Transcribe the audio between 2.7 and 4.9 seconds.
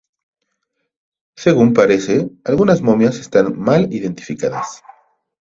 momias están mal identificadas.